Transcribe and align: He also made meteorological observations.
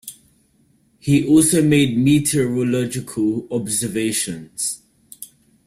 He 0.97 1.27
also 1.27 1.61
made 1.61 1.95
meteorological 1.95 3.47
observations. 3.51 4.81